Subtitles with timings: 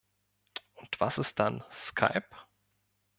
[0.73, 2.35] Und was ist dann Skype?